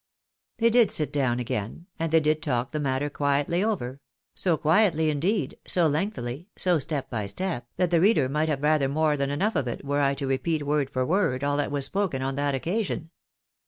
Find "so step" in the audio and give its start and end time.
6.57-7.07